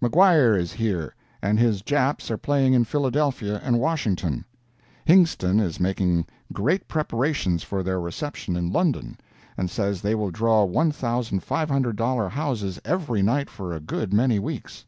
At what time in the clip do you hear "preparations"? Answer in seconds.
6.86-7.64